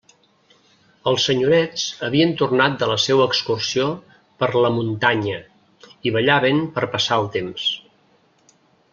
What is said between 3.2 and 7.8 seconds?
excursió per «la muntanya», i ballaven per passar el temps.